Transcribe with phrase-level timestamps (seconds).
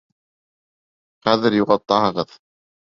[1.31, 2.39] Хәҙер юғалтаһығыҙ!